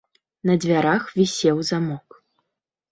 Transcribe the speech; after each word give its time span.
На 0.49 0.53
дзвярах 0.63 1.03
вісеў 1.21 1.57
замок. 1.71 2.07